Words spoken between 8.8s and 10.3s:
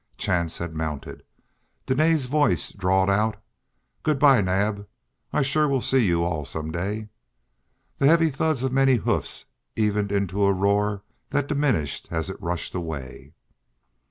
hoofs evened